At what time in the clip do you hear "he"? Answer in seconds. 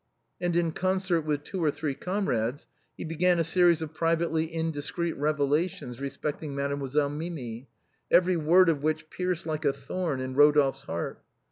2.97-3.03